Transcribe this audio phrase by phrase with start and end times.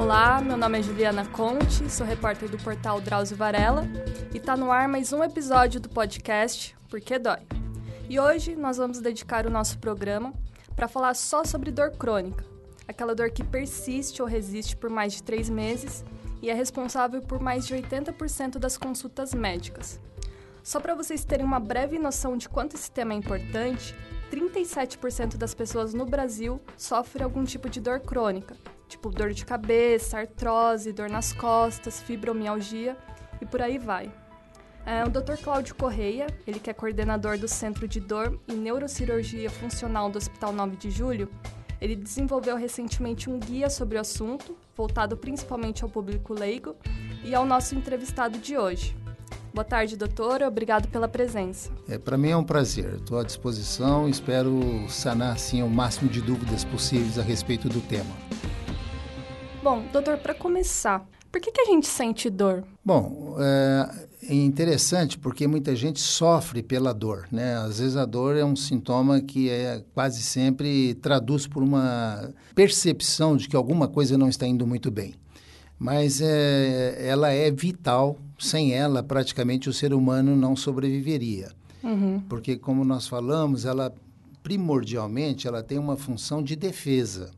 [0.00, 3.86] Olá, meu nome é Juliana Conte, sou repórter do portal Drauzio Varela
[4.32, 7.46] e está no ar mais um episódio do podcast Porque Dói.
[8.08, 10.32] E hoje nós vamos dedicar o nosso programa
[10.74, 12.42] para falar só sobre dor crônica,
[12.88, 16.02] aquela dor que persiste ou resiste por mais de três meses
[16.40, 20.00] e é responsável por mais de 80% das consultas médicas.
[20.62, 23.94] Só para vocês terem uma breve noção de quanto esse tema é importante,
[24.32, 28.56] 37% das pessoas no Brasil sofrem algum tipo de dor crônica,
[28.90, 32.96] tipo dor de cabeça, artrose, dor nas costas, fibromialgia
[33.40, 34.12] e por aí vai.
[34.84, 35.36] É, o Dr.
[35.42, 40.52] Cláudio Correia, ele que é coordenador do Centro de Dor e Neurocirurgia Funcional do Hospital
[40.52, 41.28] 9 de Julho,
[41.80, 46.74] ele desenvolveu recentemente um guia sobre o assunto, voltado principalmente ao público leigo
[47.24, 48.96] e ao nosso entrevistado de hoje.
[49.52, 50.46] Boa tarde, doutora.
[50.46, 51.70] Obrigado pela presença.
[51.88, 52.94] É, Para mim é um prazer.
[52.94, 58.14] Estou à disposição espero sanar assim, o máximo de dúvidas possíveis a respeito do tema.
[59.62, 62.64] Bom, doutor, para começar, por que, que a gente sente dor?
[62.82, 67.56] Bom, é, interessante porque muita gente sofre pela dor, né?
[67.56, 73.36] Às vezes a dor é um sintoma que é quase sempre traduz por uma percepção
[73.36, 75.14] de que alguma coisa não está indo muito bem.
[75.78, 81.50] Mas é, ela é vital, sem ela praticamente o ser humano não sobreviveria.
[81.82, 82.20] Uhum.
[82.28, 83.92] Porque como nós falamos, ela
[84.42, 87.30] primordialmente ela tem uma função de defesa.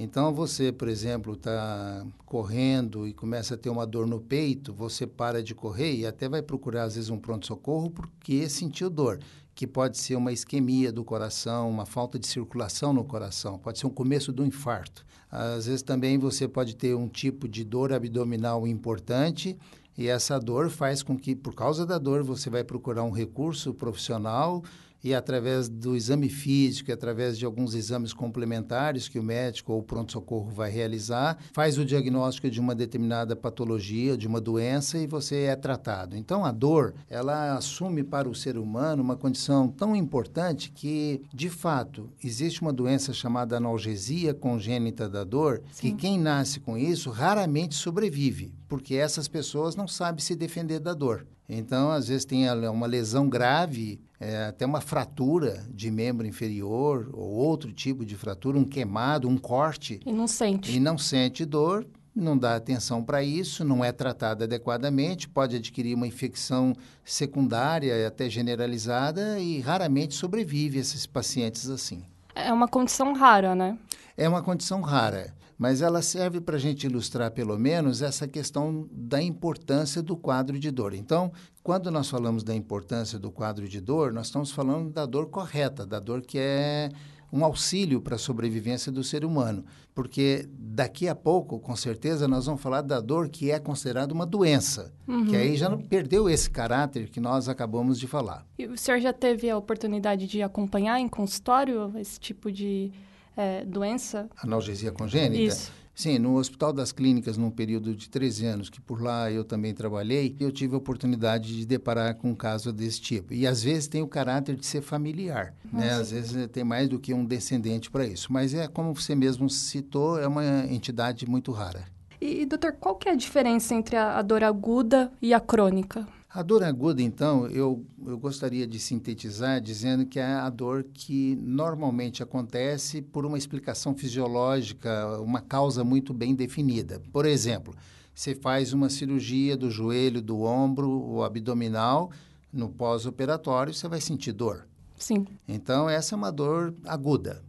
[0.00, 5.08] Então, você, por exemplo, está correndo e começa a ter uma dor no peito, você
[5.08, 9.18] para de correr e até vai procurar, às vezes, um pronto-socorro porque sentiu dor,
[9.56, 13.88] que pode ser uma isquemia do coração, uma falta de circulação no coração, pode ser
[13.88, 15.04] um começo do infarto.
[15.28, 19.58] Às vezes, também você pode ter um tipo de dor abdominal importante
[19.96, 23.74] e essa dor faz com que, por causa da dor, você vai procurar um recurso
[23.74, 24.62] profissional
[25.02, 29.82] e através do exame físico, através de alguns exames complementares que o médico ou o
[29.82, 35.44] pronto-socorro vai realizar, faz o diagnóstico de uma determinada patologia, de uma doença e você
[35.44, 36.16] é tratado.
[36.16, 41.48] Então a dor, ela assume para o ser humano uma condição tão importante que, de
[41.48, 45.90] fato, existe uma doença chamada analgesia congênita da dor, Sim.
[45.90, 50.94] que quem nasce com isso raramente sobrevive, porque essas pessoas não sabem se defender da
[50.94, 51.26] dor.
[51.48, 57.30] Então, às vezes tem uma lesão grave, é, até uma fratura de membro inferior ou
[57.30, 60.76] outro tipo de fratura, um queimado, um corte, E não sente.
[60.76, 65.94] e não sente dor, não dá atenção para isso, não é tratado adequadamente, pode adquirir
[65.94, 72.02] uma infecção secundária, até generalizada, e raramente sobrevive esses pacientes assim.
[72.34, 73.78] É uma condição rara, né?
[74.16, 78.88] É uma condição rara, mas ela serve para a gente ilustrar, pelo menos, essa questão
[78.92, 80.94] da importância do quadro de dor.
[80.94, 81.32] Então,
[81.62, 85.84] quando nós falamos da importância do quadro de dor, nós estamos falando da dor correta,
[85.84, 86.90] da dor que é
[87.30, 89.64] um auxílio para a sobrevivência do ser humano.
[89.94, 94.24] Porque daqui a pouco, com certeza, nós vamos falar da dor que é considerada uma
[94.24, 94.94] doença,
[95.28, 98.46] que aí já não perdeu esse caráter que nós acabamos de falar.
[98.56, 102.92] E o senhor já teve a oportunidade de acompanhar em consultório esse tipo de
[103.38, 104.28] é, doença?
[104.42, 105.40] Analgesia congênita?
[105.40, 105.72] Isso.
[105.94, 109.74] Sim, no Hospital das Clínicas, num período de 13 anos, que por lá eu também
[109.74, 113.34] trabalhei, eu tive a oportunidade de deparar com um caso desse tipo.
[113.34, 115.90] E às vezes tem o caráter de ser familiar, né?
[115.90, 118.32] Às vezes eh, tem mais do que um descendente para isso.
[118.32, 121.84] Mas é como você mesmo citou, é uma entidade muito rara.
[122.20, 126.06] E, doutor, qual que é a diferença entre a, a dor aguda e a crônica?
[126.38, 131.34] A dor aguda, então, eu, eu gostaria de sintetizar dizendo que é a dor que
[131.34, 137.02] normalmente acontece por uma explicação fisiológica, uma causa muito bem definida.
[137.12, 137.74] Por exemplo,
[138.14, 142.12] você faz uma cirurgia do joelho, do ombro, o abdominal,
[142.52, 144.64] no pós-operatório você vai sentir dor.
[144.96, 145.26] Sim.
[145.48, 147.42] Então, essa é uma dor aguda.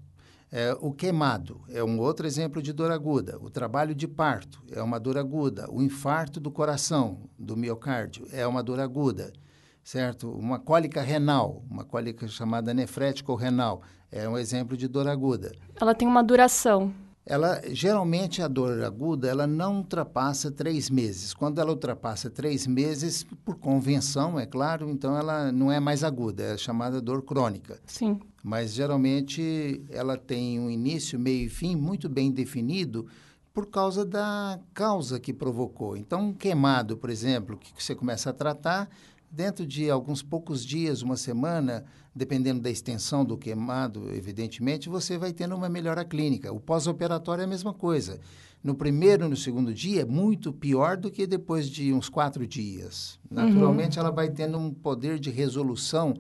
[0.52, 3.38] É, o queimado é um outro exemplo de dor aguda.
[3.40, 5.68] O trabalho de parto é uma dor aguda.
[5.70, 9.32] O infarto do coração, do miocárdio, é uma dor aguda,
[9.84, 10.32] certo?
[10.32, 15.52] Uma cólica renal, uma cólica chamada nefrético renal, é um exemplo de dor aguda.
[15.80, 16.92] Ela tem uma duração.
[17.30, 21.32] Ela, geralmente, a dor aguda, ela não ultrapassa três meses.
[21.32, 26.42] Quando ela ultrapassa três meses, por convenção, é claro, então ela não é mais aguda,
[26.42, 28.20] é chamada dor crônica Sim.
[28.44, 33.06] mas geralmente ela tem um início, meio e fim muito bem definido
[33.54, 35.96] por causa da causa que provocou.
[35.96, 38.90] Então, um queimado, por exemplo, que você começa a tratar,
[39.32, 41.86] dentro de alguns poucos dias, uma semana,
[42.16, 46.52] dependendo da extensão do queimado, evidentemente, você vai tendo uma melhora clínica.
[46.52, 48.20] O pós-operatório é a mesma coisa.
[48.64, 52.46] No primeiro e no segundo dia, é muito pior do que depois de uns quatro
[52.46, 53.20] dias.
[53.30, 56.14] Naturalmente, ela vai tendo um poder de resolução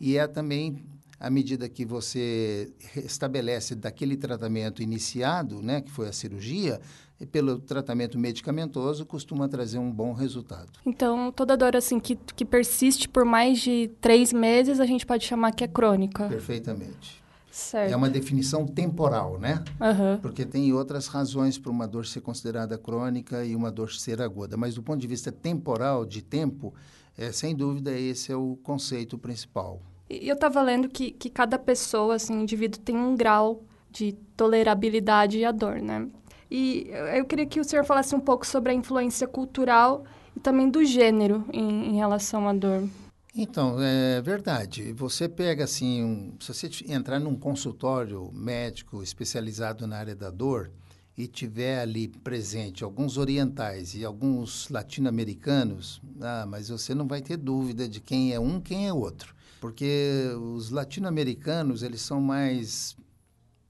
[0.00, 0.84] e é também
[1.18, 6.80] à medida que você estabelece daquele tratamento iniciado, né, que foi a cirurgia,
[7.20, 10.70] e pelo tratamento medicamentoso, costuma trazer um bom resultado.
[10.84, 15.24] Então, toda dor assim que, que persiste por mais de três meses, a gente pode
[15.24, 16.28] chamar que é crônica?
[16.28, 17.24] Perfeitamente.
[17.50, 17.90] Certo.
[17.90, 19.64] É uma definição temporal, né?
[19.80, 20.18] Uhum.
[20.20, 24.58] Porque tem outras razões para uma dor ser considerada crônica e uma dor ser aguda.
[24.58, 26.74] Mas do ponto de vista temporal, de tempo,
[27.16, 29.80] é, sem dúvida esse é o conceito principal.
[30.10, 35.42] E eu estava lendo que, que cada pessoa, assim, indivíduo tem um grau de tolerabilidade
[35.42, 36.06] à dor, né?
[36.50, 40.04] E eu queria que o senhor falasse um pouco sobre a influência cultural
[40.34, 42.88] e também do gênero em, em relação à dor.
[43.34, 44.92] Então, é verdade.
[44.94, 50.70] Você pega assim, um, se você entrar num consultório médico especializado na área da dor
[51.18, 57.36] e tiver ali presente alguns orientais e alguns latino-americanos, ah, mas você não vai ter
[57.36, 62.96] dúvida de quem é um, quem é outro, porque os latino-americanos eles são mais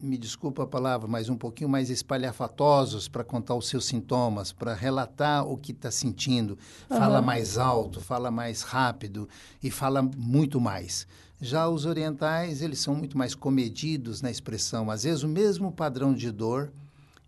[0.07, 4.73] me desculpa a palavra, mas um pouquinho mais espalhafatosos para contar os seus sintomas, para
[4.73, 6.57] relatar o que está sentindo.
[6.89, 6.97] Uhum.
[6.97, 9.29] Fala mais alto, fala mais rápido
[9.63, 11.07] e fala muito mais.
[11.41, 14.91] Já os orientais, eles são muito mais comedidos na expressão.
[14.91, 16.73] Às vezes, o mesmo padrão de dor,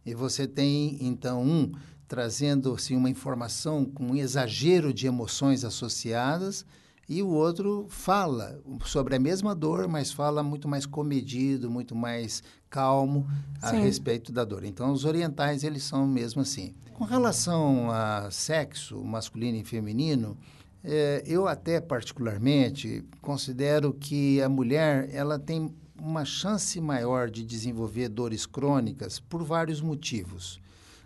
[0.07, 1.73] e você tem, então, um
[2.07, 6.65] trazendo assim, uma informação com um exagero de emoções associadas,
[7.09, 12.43] e o outro fala sobre a mesma dor, mas fala muito mais comedido, muito mais
[12.71, 13.27] calmo
[13.61, 13.81] a Sim.
[13.81, 14.65] respeito da dor.
[14.65, 16.75] Então, os orientais, eles são mesmo assim.
[16.95, 20.37] Com relação a sexo masculino e feminino,
[20.83, 28.09] é, eu até particularmente considero que a mulher, ela tem uma chance maior de desenvolver
[28.09, 30.61] dores crônicas por vários motivos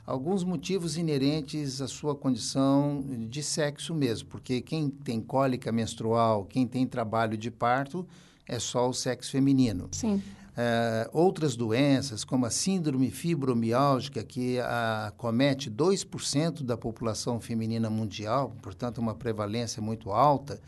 [0.06, 6.66] alguns motivos inerentes à sua condição de sexo mesmo, porque quem tem cólica menstrual, quem
[6.66, 8.06] tem trabalho de parto,
[8.46, 9.88] é só o sexo feminino.
[9.92, 10.22] Sim.
[10.54, 18.98] É, outras doenças, como a síndrome fibromialgica, que acomete 2% da população feminina mundial, portanto,
[18.98, 20.60] uma prevalência muito alta,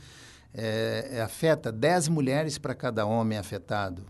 [0.55, 4.07] é, afeta 10 mulheres para cada homem afetado.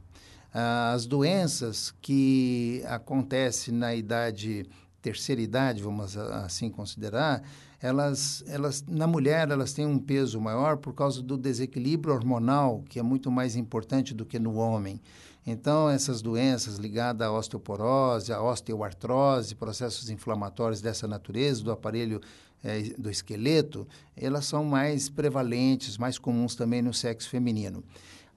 [0.53, 4.69] As doenças que acontecem na idade
[5.05, 7.43] terceira idade, vamos assim considerar,
[7.79, 12.99] elas, elas na mulher elas têm um peso maior por causa do desequilíbrio hormonal, que
[12.99, 14.99] é muito mais importante do que no homem.
[15.47, 22.21] Então, essas doenças ligadas à osteoporose, à osteoartrose, processos inflamatórios dessa natureza, do aparelho
[22.63, 23.87] é, do esqueleto,
[24.17, 27.85] elas são mais prevalentes, mais comuns também no sexo feminino.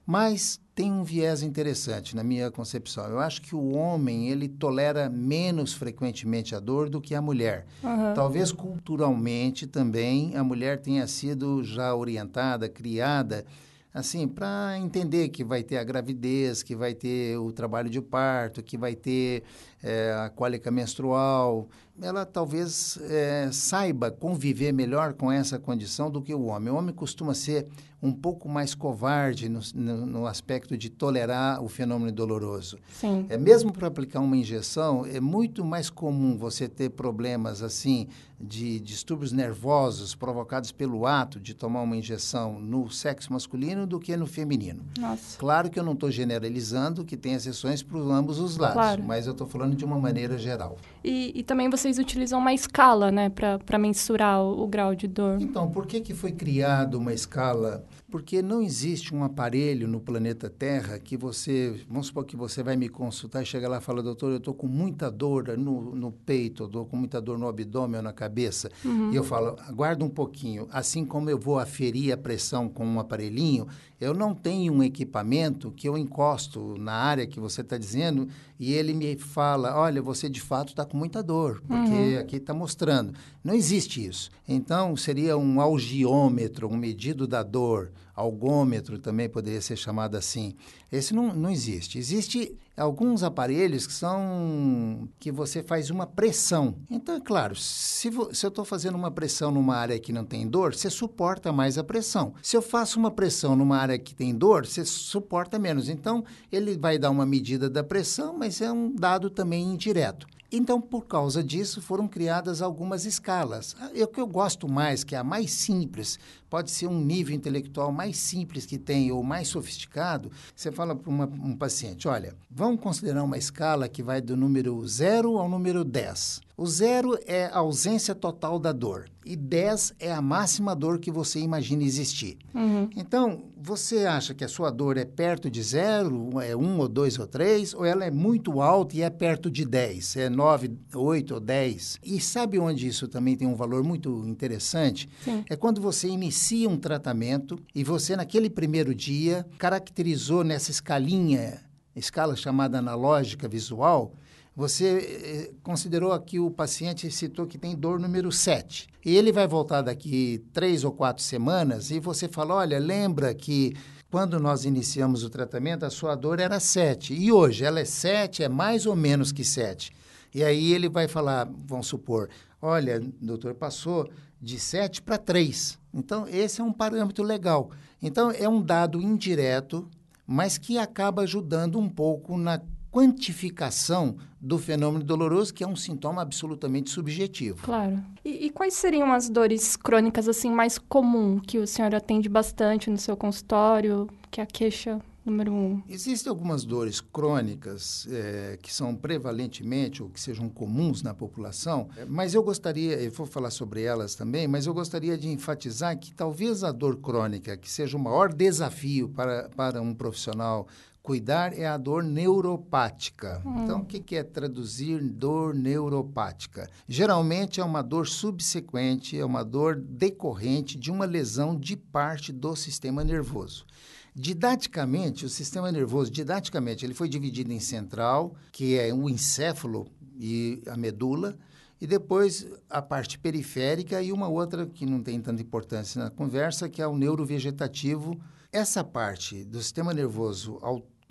[0.06, 3.06] Mas tem um viés interessante na minha concepção.
[3.07, 7.65] Eu acho que o homem ele tolera menos frequentemente a dor do que a mulher.
[7.83, 8.13] Uhum.
[8.13, 13.45] Talvez culturalmente também a mulher tenha sido já orientada, criada
[13.94, 18.62] assim, para entender que vai ter a gravidez, que vai ter o trabalho de parto,
[18.63, 19.44] que vai ter
[19.82, 21.68] é, a cólica menstrual,
[22.02, 26.72] ela talvez é, saiba conviver melhor com essa condição do que o homem.
[26.72, 27.68] O homem costuma ser
[28.02, 32.78] um pouco mais covarde no, no, no aspecto de tolerar o fenômeno doloroso.
[32.94, 33.26] Sim.
[33.28, 38.08] É mesmo para aplicar uma injeção, é muito mais comum você ter problemas assim
[38.40, 44.16] de distúrbios nervosos provocados pelo ato de tomar uma injeção no sexo masculino do que
[44.16, 44.84] no feminino.
[45.00, 45.40] Nossa.
[45.40, 49.04] Claro que eu não estou generalizando, que tem exceções para ambos os lados, claro.
[49.04, 50.78] mas eu estou falando de uma maneira geral.
[51.04, 55.38] E, e também vocês utilizam uma escala, né, para mensurar o, o, grau de dor.
[55.42, 57.86] Então, por que, que foi criada uma escala?
[58.09, 62.76] Porque não existe um aparelho no planeta Terra que você, vamos supor que você vai
[62.76, 66.12] me consultar e chega lá e fala, doutor, eu estou com muita dor no, no
[66.12, 68.69] peito, estou com muita dor no abdômen ou na cabeça.
[68.83, 69.12] Uhum.
[69.12, 73.00] E eu falo, aguarda um pouquinho, assim como eu vou aferir a pressão com um
[73.00, 73.68] aparelhinho,
[74.00, 78.28] eu não tenho um equipamento que eu encosto na área que você está dizendo
[78.59, 82.19] e ele me fala, olha, você de fato está com muita dor, porque uhum.
[82.19, 83.14] aqui está mostrando.
[83.44, 84.31] Não existe isso.
[84.47, 90.56] Então, seria um algiômetro, um medido da dor, algômetro também poderia ser chamado assim.
[90.92, 91.99] Esse não, não existe.
[91.99, 96.76] Existe alguns aparelhos que são que você faz uma pressão.
[96.90, 100.48] Então, é claro, se, se eu estou fazendo uma pressão numa área que não tem
[100.48, 102.34] dor, você suporta mais a pressão.
[102.42, 105.90] Se eu faço uma pressão numa área que tem dor, você suporta menos.
[105.90, 110.26] Então, ele vai dar uma medida da pressão, mas é um dado também indireto.
[110.50, 113.76] Então, por causa disso, foram criadas algumas escalas.
[113.94, 116.18] É o que eu gosto mais, que é a mais simples,
[116.50, 120.31] pode ser um nível intelectual mais simples que tem ou mais sofisticado.
[120.56, 125.17] Você fala para um paciente: olha, vamos considerar uma escala que vai do número 0
[125.26, 126.42] ao número 10.
[126.56, 129.06] O zero é a ausência total da dor.
[129.24, 132.38] E 10 é a máxima dor que você imagina existir.
[132.54, 132.90] Uhum.
[132.95, 137.19] Então, você acha que a sua dor é perto de zero, é um ou dois
[137.19, 141.33] ou três, ou ela é muito alta e é perto de 10, é 9, 8
[141.36, 142.00] ou 10?
[142.04, 145.07] E sabe onde isso também tem um valor muito interessante?
[145.24, 145.44] Sim.
[145.50, 151.62] É quando você inicia um tratamento e você, naquele primeiro dia, caracterizou nessa escalinha,
[151.95, 154.14] escala chamada analógica visual,
[154.57, 158.87] você eh, considerou aqui o paciente citou que tem dor número 7.
[159.06, 163.76] E ele vai voltar daqui três ou quatro semanas e você fala: olha, lembra que
[164.09, 167.14] quando nós iniciamos o tratamento, a sua dor era 7.
[167.14, 169.92] E hoje ela é 7, é mais ou menos que 7.
[170.33, 172.28] E aí ele vai falar, vamos supor,
[172.59, 174.09] olha, doutor, passou
[174.42, 175.78] de 7 para 3.
[175.94, 177.69] Então, esse é um parâmetro legal.
[178.02, 179.87] Então, é um dado indireto,
[180.26, 182.59] mas que acaba ajudando um pouco na
[182.97, 187.61] quantificação do fenômeno doloroso, que é um sintoma absolutamente subjetivo.
[187.61, 188.04] Claro.
[188.25, 192.89] E, e, quais seriam as dores crônicas assim mais comum que o senhor atende bastante
[192.89, 195.83] no seu consultório, que é a queixa número um?
[195.87, 202.33] Existem algumas dores crônicas é, que são prevalentemente ou que sejam comuns na população, mas
[202.33, 206.63] eu gostaria, eu vou falar sobre elas também, mas eu gostaria de enfatizar que talvez
[206.63, 210.68] a dor crônica, que seja o maior desafio para, para um profissional
[211.07, 213.42] Cuidar é a dor neuropática.
[213.45, 213.64] Hum.
[213.64, 216.69] Então, o que, é traduzir dor neuropática?
[216.85, 222.54] Geralmente é uma dor subsequente, é uma dor decorrente de uma lesão de parte do
[222.57, 223.66] sistema nervoso.
[224.14, 229.87] Didaticamente, o sistema nervoso, didaticamente, ele foi dividido em central, que é o encéfalo
[230.19, 231.37] e a medula,
[231.80, 236.68] e depois a parte periférica e uma outra que não tem tanta importância na conversa,
[236.68, 238.19] que é o neurovegetativo.
[238.52, 240.57] Essa parte do sistema nervoso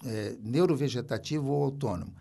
[0.04, 2.12] é, neurovegetativo ou autônomo.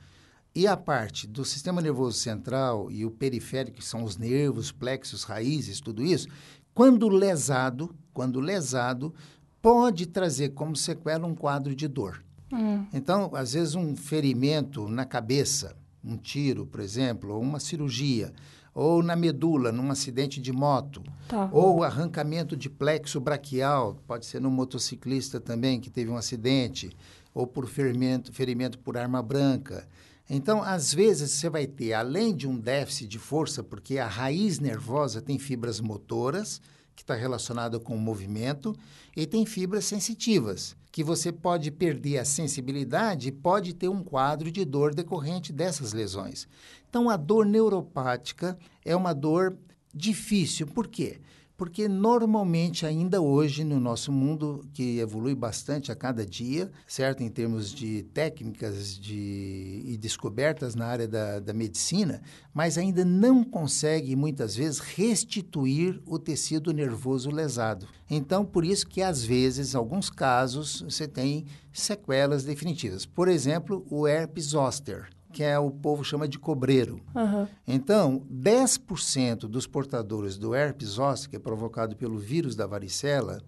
[0.53, 5.24] E a parte do sistema nervoso central e o periférico, que são os nervos, plexos,
[5.24, 6.29] raízes, tudo isso,
[6.74, 9.13] quando lesado, quando lesado,
[9.62, 12.24] pode trazer como sequela um quadro de dor.
[12.53, 12.86] Hum.
[12.94, 18.32] Então, às vezes, um ferimento na cabeça, um tiro, por exemplo, ou uma cirurgia,
[18.74, 21.50] ou na medula, num acidente de moto, tá.
[21.51, 26.96] ou arrancamento de plexo braquial, pode ser no motociclista também que teve um acidente,
[27.36, 29.86] ou por ferimento, ferimento por arma branca.
[30.27, 34.58] Então, às vezes, você vai ter, além de um déficit de força, porque a raiz
[34.58, 36.62] nervosa tem fibras motoras,
[36.96, 38.74] que está relacionada com o movimento,
[39.15, 44.50] e tem fibras sensitivas, que você pode perder a sensibilidade e pode ter um quadro
[44.50, 46.48] de dor decorrente dessas lesões.
[46.89, 49.58] Então, a dor neuropática é uma dor
[49.94, 50.68] difícil.
[50.68, 51.20] Por quê?
[51.58, 57.24] Porque normalmente, ainda hoje, no nosso mundo, que evolui bastante a cada dia, certo?
[57.24, 62.22] Em termos de técnicas de, e descobertas na área da, da medicina,
[62.54, 67.88] mas ainda não consegue, muitas vezes, restituir o tecido nervoso lesado.
[68.10, 73.06] Então, por isso que, às vezes, em alguns casos, você tem sequelas definitivas.
[73.06, 77.01] Por exemplo, o herpes zoster que é o povo chama de cobreiro.
[77.13, 77.46] Uhum.
[77.68, 83.42] Então, 10% dos portadores do herpes zoster, que é provocado pelo vírus da varicela,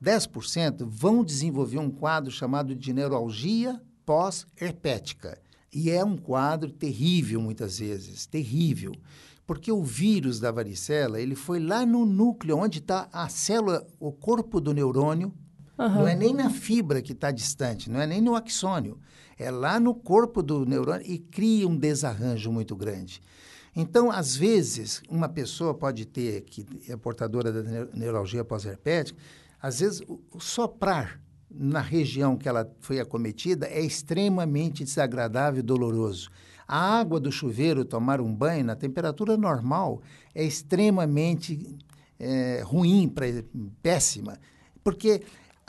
[0.00, 5.36] 10% vão desenvolver um quadro chamado de neuralgia pós-herpética.
[5.72, 8.92] E é um quadro terrível, muitas vezes, terrível.
[9.44, 14.12] Porque o vírus da varicela, ele foi lá no núcleo, onde está a célula, o
[14.12, 15.34] corpo do neurônio,
[15.76, 15.88] uhum.
[15.88, 18.96] não é nem na fibra que está distante, não é nem no axônio
[19.42, 23.20] é lá no corpo do neurônio e cria um desarranjo muito grande.
[23.74, 29.18] Então, às vezes, uma pessoa pode ter, que é portadora da neuralgia pós-herpética,
[29.60, 30.02] às vezes
[30.38, 31.20] soprar
[31.50, 36.30] na região que ela foi acometida é extremamente desagradável e doloroso.
[36.66, 40.02] A água do chuveiro, tomar um banho na temperatura normal,
[40.34, 41.78] é extremamente
[42.18, 43.26] é, ruim, pra,
[43.82, 44.38] péssima,
[44.82, 45.22] porque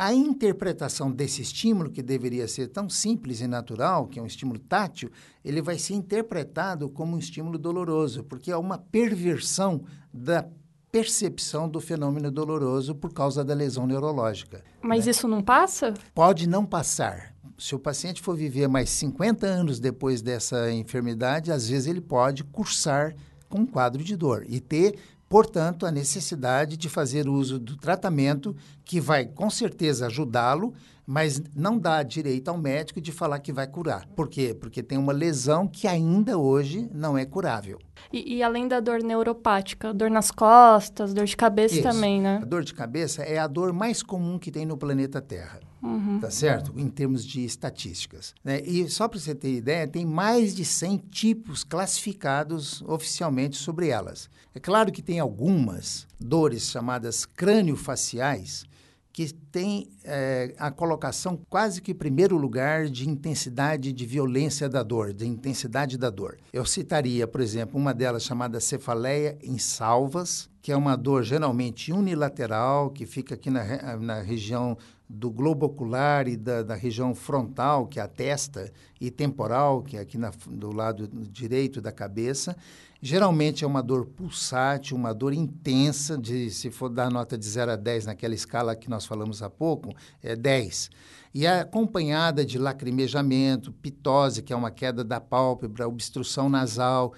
[0.05, 4.59] a interpretação desse estímulo, que deveria ser tão simples e natural, que é um estímulo
[4.59, 5.09] tátil,
[5.45, 10.45] ele vai ser interpretado como um estímulo doloroso, porque é uma perversão da
[10.91, 14.61] percepção do fenômeno doloroso por causa da lesão neurológica.
[14.81, 15.11] Mas né?
[15.11, 15.93] isso não passa?
[16.13, 17.33] Pode não passar.
[17.57, 22.43] Se o paciente for viver mais 50 anos depois dessa enfermidade, às vezes ele pode
[22.43, 23.15] cursar
[23.47, 24.99] com um quadro de dor e ter
[25.33, 31.77] Portanto, a necessidade de fazer uso do tratamento que vai com certeza ajudá-lo mas não
[31.77, 34.05] dá direito ao médico de falar que vai curar.
[34.15, 34.53] Por quê?
[34.53, 37.79] Porque tem uma lesão que ainda hoje não é curável.
[38.11, 41.83] E, e além da dor neuropática, dor nas costas, dor de cabeça Isso.
[41.83, 42.39] também, né?
[42.41, 45.59] A dor de cabeça é a dor mais comum que tem no planeta Terra.
[45.81, 46.19] Uhum.
[46.21, 46.73] Tá certo?
[46.77, 48.33] Em termos de estatísticas.
[48.41, 48.61] Né?
[48.61, 54.29] E só para você ter ideia, tem mais de 100 tipos classificados oficialmente sobre elas.
[54.55, 58.65] É claro que tem algumas dores chamadas crânio-faciais
[59.13, 65.13] que tem é, a colocação quase que primeiro lugar de intensidade de violência da dor,
[65.13, 66.39] de intensidade da dor.
[66.51, 71.93] Eu citaria, por exemplo, uma delas chamada cefaleia em salvas, que é uma dor geralmente
[71.93, 74.75] unilateral, que fica aqui na, na região
[75.13, 79.95] do globo ocular e da, da, região frontal, que é a testa, e temporal, que
[79.95, 82.55] é aqui na, do lado direito da cabeça.
[82.99, 87.73] Geralmente é uma dor pulsátil, uma dor intensa, de, se for dar nota de 0
[87.73, 90.89] a 10 naquela escala que nós falamos há pouco, é 10.
[91.31, 97.13] E é acompanhada de lacrimejamento, pitose, que é uma queda da pálpebra, obstrução nasal,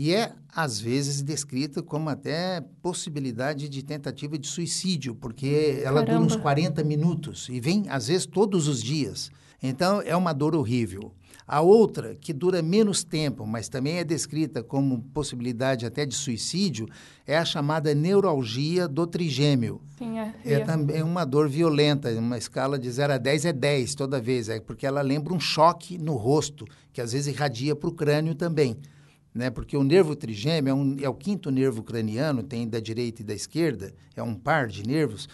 [0.00, 6.24] e é, às vezes, descrita como até possibilidade de tentativa de suicídio, porque ela Caramba.
[6.24, 9.28] dura uns 40 minutos e vem, às vezes, todos os dias.
[9.60, 11.12] Então, é uma dor horrível.
[11.44, 16.88] A outra, que dura menos tempo, mas também é descrita como possibilidade até de suicídio,
[17.26, 19.80] é a chamada neuralgia do trigêmeo.
[19.98, 20.32] Sim, é.
[20.44, 24.48] É também uma dor violenta, uma escala de 0 a 10 é 10 toda vez,
[24.48, 28.36] é porque ela lembra um choque no rosto, que às vezes irradia para o crânio
[28.36, 28.76] também.
[29.38, 29.50] Né?
[29.50, 33.24] Porque o nervo trigêmeo é, um, é o quinto nervo craniano, tem da direita e
[33.24, 35.28] da esquerda, é um par de nervos,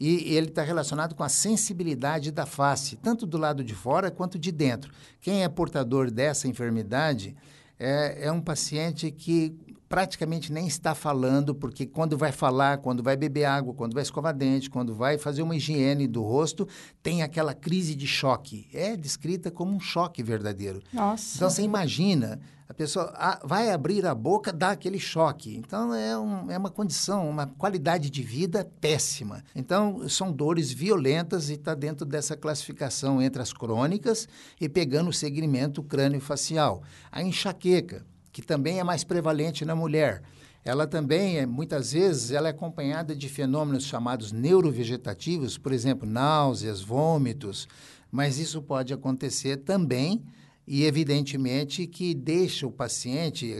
[0.00, 4.38] e ele está relacionado com a sensibilidade da face, tanto do lado de fora quanto
[4.38, 4.90] de dentro.
[5.20, 7.36] Quem é portador dessa enfermidade
[7.78, 9.54] é, é um paciente que
[9.90, 14.32] praticamente nem está falando, porque quando vai falar, quando vai beber água, quando vai escovar
[14.32, 16.66] dente, quando vai fazer uma higiene do rosto,
[17.02, 18.68] tem aquela crise de choque.
[18.72, 20.80] É descrita como um choque verdadeiro.
[20.92, 21.36] Nossa.
[21.36, 25.56] Então você imagina, a pessoa vai abrir a boca, dá aquele choque.
[25.56, 29.42] Então é, um, é uma condição, uma qualidade de vida péssima.
[29.56, 34.28] Então são dores violentas e está dentro dessa classificação entre as crônicas
[34.60, 36.80] e pegando o segmento crânio-facial.
[37.10, 40.22] A enxaqueca que também é mais prevalente na mulher.
[40.64, 46.82] Ela também, é, muitas vezes, ela é acompanhada de fenômenos chamados neurovegetativos, por exemplo, náuseas,
[46.82, 47.66] vômitos,
[48.10, 50.22] mas isso pode acontecer também
[50.66, 53.54] e, evidentemente, que deixa o paciente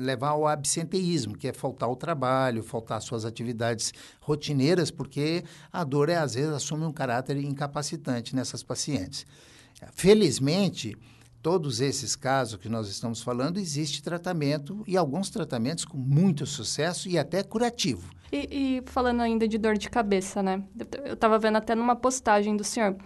[0.00, 5.84] levar ao absenteísmo, que é faltar ao trabalho, faltar às suas atividades rotineiras, porque a
[5.84, 9.26] dor, é, às vezes, assume um caráter incapacitante nessas pacientes.
[9.92, 10.96] Felizmente,
[11.44, 17.06] todos esses casos que nós estamos falando, existe tratamento e alguns tratamentos com muito sucesso
[17.06, 18.08] e até curativo.
[18.32, 20.64] E, e falando ainda de dor de cabeça, né?
[21.04, 22.96] Eu estava vendo até numa postagem do senhor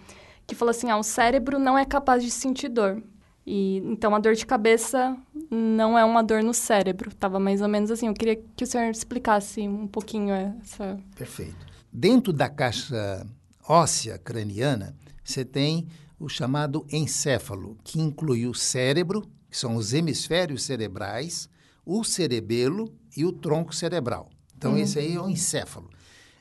[0.47, 3.03] que falou assim: ah, o cérebro não é capaz de sentir dor.
[3.45, 5.17] E, então, a dor de cabeça
[5.51, 7.09] não é uma dor no cérebro.
[7.09, 8.07] Estava mais ou menos assim.
[8.07, 10.97] Eu queria que o senhor explicasse um pouquinho essa.
[11.13, 11.67] Perfeito.
[11.91, 13.27] Dentro da caixa
[13.67, 15.87] óssea craniana, você tem
[16.19, 21.49] o chamado encéfalo, que inclui o cérebro, que são os hemisférios cerebrais,
[21.85, 24.29] o cerebelo e o tronco cerebral.
[24.55, 24.77] Então, uhum.
[24.77, 25.89] esse aí é o encéfalo.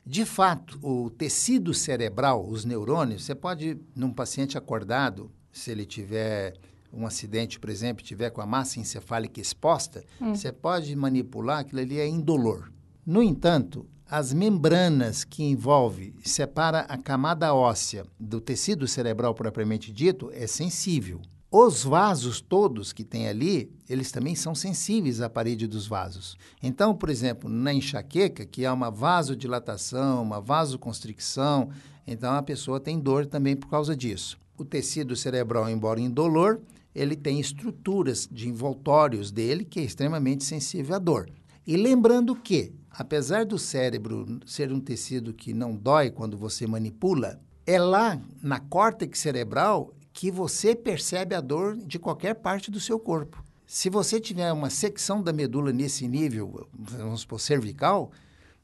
[0.04, 6.54] De fato, o tecido cerebral, os neurônios, você pode, num paciente acordado, se ele tiver
[6.92, 10.34] um acidente, por exemplo, tiver com a massa encefálica exposta, uhum.
[10.34, 12.72] você pode manipular, aquilo ali é indolor.
[13.04, 20.30] No entanto, as membranas que envolve, separa a camada óssea do tecido cerebral propriamente dito,
[20.32, 21.20] é sensível.
[21.50, 26.36] Os vasos todos que tem ali, eles também são sensíveis à parede dos vasos.
[26.62, 31.70] Então, por exemplo, na enxaqueca, que é uma vasodilatação, uma vasoconstricção,
[32.06, 34.38] então a pessoa tem dor também por causa disso.
[34.56, 36.60] O tecido cerebral, embora indolor,
[36.94, 41.28] ele tem estruturas de envoltórios dele que é extremamente sensível à dor.
[41.68, 47.38] E lembrando que apesar do cérebro ser um tecido que não dói quando você manipula,
[47.66, 52.98] é lá na córtex cerebral que você percebe a dor de qualquer parte do seu
[52.98, 53.44] corpo.
[53.66, 58.12] Se você tiver uma secção da medula nesse nível, vamos supor, cervical,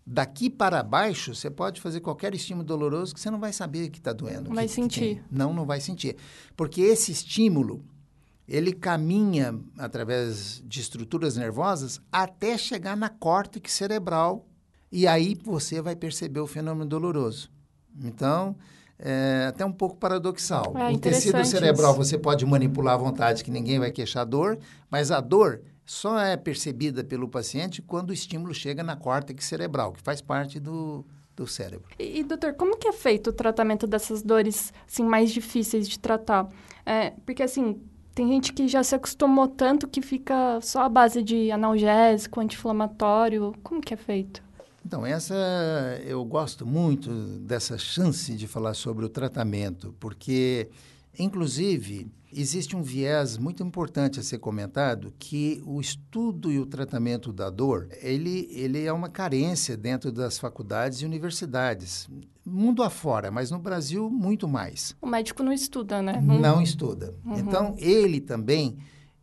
[0.06, 3.98] daqui para baixo, você pode fazer qualquer estímulo doloroso que você não vai saber que
[3.98, 4.48] está doendo.
[4.48, 5.16] Não vai que, sentir.
[5.16, 6.16] Que não, não vai sentir.
[6.56, 7.84] Porque esse estímulo
[8.46, 14.46] ele caminha através de estruturas nervosas até chegar na córtex cerebral
[14.92, 17.50] e aí você vai perceber o fenômeno doloroso.
[18.02, 18.56] Então,
[18.98, 20.72] é até um pouco paradoxal.
[20.76, 22.04] É, o tecido cerebral isso.
[22.04, 24.58] você pode manipular à vontade que ninguém vai queixar dor,
[24.90, 29.92] mas a dor só é percebida pelo paciente quando o estímulo chega na córtex cerebral,
[29.92, 31.04] que faz parte do,
[31.36, 31.88] do cérebro.
[31.98, 36.48] E, doutor, como que é feito o tratamento dessas dores assim, mais difíceis de tratar?
[36.86, 37.82] É, porque, assim,
[38.14, 43.52] tem gente que já se acostumou tanto que fica só à base de analgésico, anti-inflamatório.
[43.62, 44.42] Como que é feito?
[44.86, 45.34] Então, essa
[46.04, 50.68] eu gosto muito dessa chance de falar sobre o tratamento, porque,
[51.18, 57.32] inclusive, existe um viés muito importante a ser comentado, que o estudo e o tratamento
[57.32, 62.08] da dor, ele, ele é uma carência dentro das faculdades e universidades.
[62.44, 64.94] Mundo afora, mas no Brasil, muito mais.
[65.00, 66.20] O médico não estuda, né?
[66.20, 67.14] Não, não estuda.
[67.24, 67.38] Uhum.
[67.38, 68.76] Então, ele também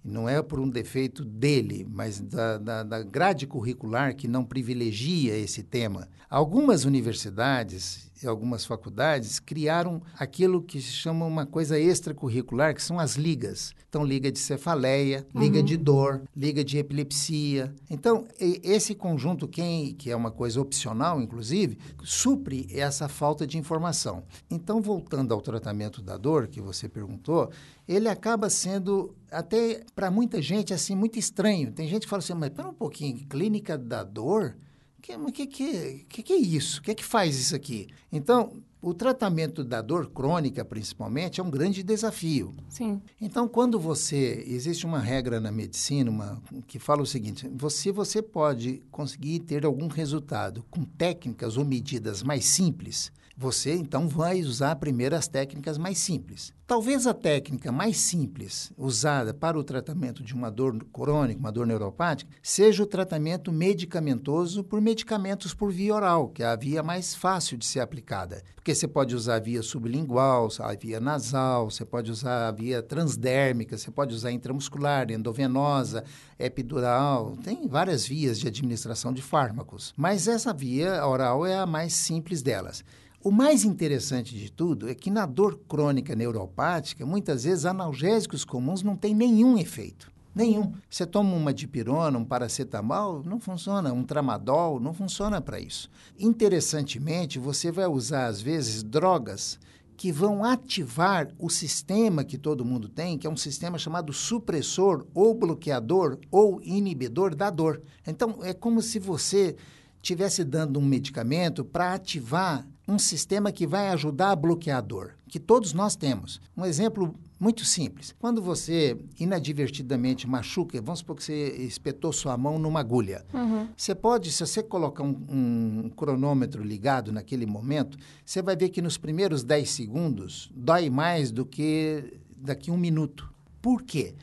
[0.04, 5.38] não é por um defeito dele, mas da, da, da, grade curricular que não privilegia
[5.38, 6.08] esse tema.
[6.28, 13.00] Algumas universidades e algumas faculdades criaram aquilo que se chama uma coisa extracurricular, que são
[13.00, 13.74] as ligas.
[13.90, 15.66] Então, liga de cefaleia, liga uhum.
[15.66, 17.74] de dor, liga de epilepsia.
[17.90, 24.24] Então, esse conjunto, quem, que é uma coisa opcional, inclusive, supre essa falta de informação.
[24.50, 27.50] Então, voltando ao tratamento da dor, que você perguntou,
[27.88, 31.72] ele acaba sendo, até para muita gente, assim, muito estranho.
[31.72, 34.56] Tem gente que fala assim, mas espera um pouquinho, clínica da dor?
[35.02, 36.80] Que, que, que, que é isso?
[36.80, 37.88] O que é que faz isso aqui?
[38.12, 42.54] Então, o tratamento da dor crônica, principalmente, é um grande desafio.
[42.68, 43.02] Sim.
[43.20, 44.44] Então, quando você.
[44.48, 49.66] Existe uma regra na medicina uma, que fala o seguinte: você, você pode conseguir ter
[49.66, 55.78] algum resultado com técnicas ou medidas mais simples, você então vai usar primeiro as técnicas
[55.78, 56.54] mais simples.
[56.72, 61.68] Talvez a técnica mais simples usada para o tratamento de uma dor crônica, uma dor
[61.68, 67.14] neuropática, seja o tratamento medicamentoso por medicamentos por via oral, que é a via mais
[67.14, 68.42] fácil de ser aplicada.
[68.56, 72.82] Porque você pode usar a via sublingual, a via nasal, você pode usar a via
[72.82, 76.06] transdérmica, você pode usar intramuscular, endovenosa,
[76.40, 79.94] epidural, tem várias vias de administração de fármacos.
[79.98, 82.82] Mas essa via oral é a mais simples delas.
[83.24, 88.82] O mais interessante de tudo é que na dor crônica neuropática, muitas vezes analgésicos comuns
[88.82, 90.12] não têm nenhum efeito.
[90.34, 90.74] Nenhum.
[90.90, 93.94] Você toma uma dipirona, um paracetamol, não funciona.
[93.94, 95.88] Um tramadol, não funciona para isso.
[96.18, 99.60] Interessantemente, você vai usar, às vezes, drogas
[99.96, 105.06] que vão ativar o sistema que todo mundo tem, que é um sistema chamado supressor
[105.14, 107.84] ou bloqueador ou inibidor da dor.
[108.08, 109.56] Então, é como se você
[110.02, 115.16] estivesse dando um medicamento para ativar um sistema que vai ajudar a bloquear a dor,
[115.28, 116.42] que todos nós temos.
[116.58, 118.14] Um exemplo muito simples.
[118.20, 123.26] Quando você inadvertidamente machuca, vamos supor que você espetou sua mão numa agulha.
[123.34, 123.68] Uhum.
[123.78, 128.82] Você pode, se você colocar um, um, cronômetro ligado naquele momento, você vai ver que
[128.82, 133.32] nos primeiros 10 segundos dói mais do que daqui a um minuto.
[133.62, 134.16] Por quê?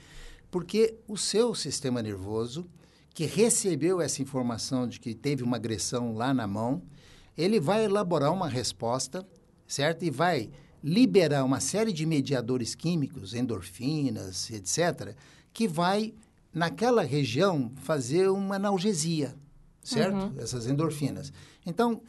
[0.51, 2.67] Porque o seu sistema nervoso,
[3.15, 6.83] que recebeu essa informação de que teve uma agressão lá na mão,
[7.37, 9.27] ele vai elaborar uma resposta,
[9.67, 10.05] certo?
[10.05, 10.51] E vai
[10.83, 15.15] liberar uma série de mediadores químicos, endorfinas, etc.,
[15.53, 16.15] que vai,
[16.53, 19.35] naquela região, fazer uma analgesia,
[19.83, 20.17] certo?
[20.17, 20.35] Uhum.
[20.39, 21.33] Essas endorfinas.
[21.67, 22.01] Então,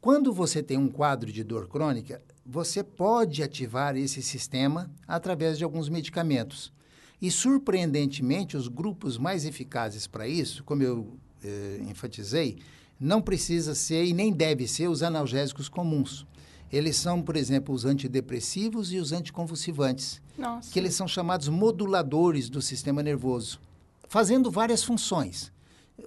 [0.00, 5.64] quando você tem um quadro de dor crônica, você pode ativar esse sistema através de
[5.64, 6.72] alguns medicamentos.
[7.20, 12.58] E, surpreendentemente, os grupos mais eficazes para isso, como eu eh, enfatizei,
[13.00, 16.26] não precisa ser e nem deve ser os analgésicos comuns.
[16.70, 20.70] Eles são, por exemplo, os antidepressivos e os anticonvulsivantes, Nossa.
[20.70, 23.60] que eles são chamados moduladores do sistema nervoso,
[24.08, 25.50] fazendo várias funções.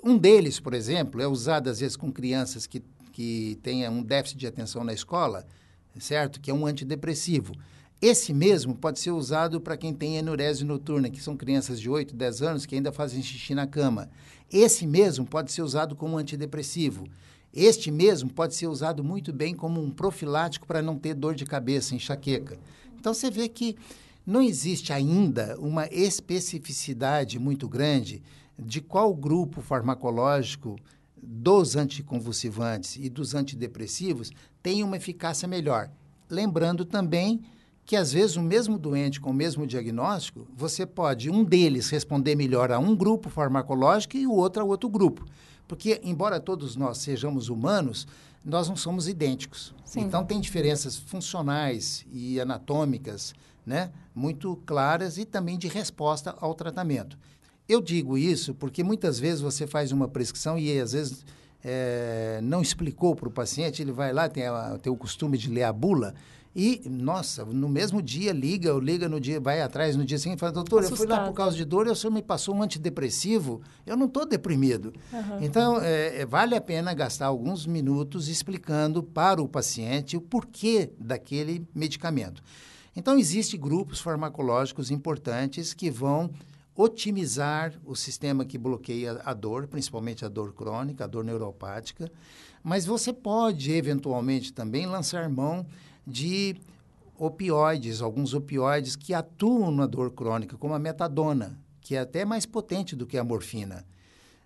[0.03, 4.37] Um deles, por exemplo, é usado às vezes com crianças que, que têm um déficit
[4.37, 5.45] de atenção na escola,
[5.99, 6.39] certo?
[6.39, 7.53] Que é um antidepressivo.
[8.01, 12.15] Esse mesmo pode ser usado para quem tem enurese noturna, que são crianças de 8,
[12.15, 14.09] 10 anos que ainda fazem xixi na cama.
[14.51, 17.05] Esse mesmo pode ser usado como antidepressivo.
[17.53, 21.45] Este mesmo pode ser usado muito bem como um profilático para não ter dor de
[21.45, 22.57] cabeça, enxaqueca.
[22.99, 23.77] Então você vê que
[24.25, 28.23] não existe ainda uma especificidade muito grande
[28.57, 30.75] de qual grupo farmacológico
[31.21, 34.31] dos anticonvulsivantes e dos antidepressivos
[34.63, 35.91] tem uma eficácia melhor.
[36.27, 37.41] Lembrando também
[37.91, 42.35] que às vezes o mesmo doente com o mesmo diagnóstico, você pode um deles responder
[42.35, 45.25] melhor a um grupo farmacológico e o outro a outro grupo.
[45.67, 48.07] Porque, embora todos nós sejamos humanos,
[48.45, 49.75] nós não somos idênticos.
[49.83, 50.03] Sim.
[50.03, 53.33] Então, tem diferenças funcionais e anatômicas
[53.65, 57.19] né, muito claras e também de resposta ao tratamento.
[57.67, 61.25] Eu digo isso porque muitas vezes você faz uma prescrição e às vezes
[61.61, 65.49] é, não explicou para o paciente, ele vai lá, tem, a, tem o costume de
[65.49, 66.15] ler a bula,
[66.53, 70.37] e, nossa, no mesmo dia liga, ou liga no dia, vai atrás no dia seguinte
[70.37, 70.91] e fala, doutor, Assustado.
[70.91, 73.95] eu fui lá por causa de dor e o senhor me passou um antidepressivo, eu
[73.95, 74.93] não estou deprimido.
[75.13, 75.41] Uhum.
[75.41, 81.65] Então, é, vale a pena gastar alguns minutos explicando para o paciente o porquê daquele
[81.73, 82.43] medicamento.
[82.95, 86.29] Então, existem grupos farmacológicos importantes que vão
[86.75, 92.11] otimizar o sistema que bloqueia a dor, principalmente a dor crônica, a dor neuropática,
[92.63, 95.65] mas você pode, eventualmente, também lançar mão
[96.05, 96.55] de
[97.17, 102.45] opioides, alguns opioides que atuam na dor crônica, como a metadona, que é até mais
[102.45, 103.85] potente do que a morfina.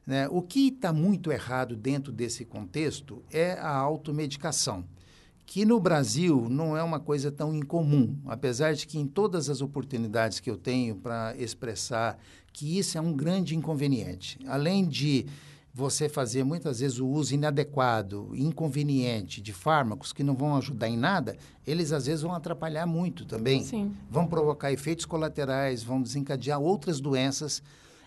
[0.05, 0.27] Né?
[0.29, 4.85] O que está muito errado dentro desse contexto é a automedicação,
[5.45, 9.61] que no Brasil não é uma coisa tão incomum, apesar de que em todas as
[9.61, 12.19] oportunidades que eu tenho para expressar
[12.51, 14.39] que isso é um grande inconveniente.
[14.47, 15.25] Além de
[15.77, 20.95] você fazer muitas vezes o uso inadequado, inconveniente de fármacos que não vão ajudar em
[20.95, 21.35] nada,
[21.67, 23.61] eles às vezes vão atrapalhar muito também.
[23.61, 23.93] Sim.
[24.09, 27.61] Vão provocar efeitos colaterais, vão desencadear outras doenças.